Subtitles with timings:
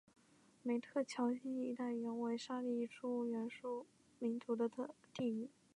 [0.63, 3.85] 梅特乔辛一带原为沙利殊原住
[4.17, 4.67] 民族的
[5.13, 5.47] 地域。